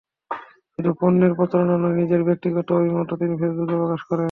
[0.73, 4.19] শুধু পণ্যের প্রচারণা নয়, নিজের ব্যক্তিগত অভিমতও তিনি ফেসবুকে প্রকাশ করেন।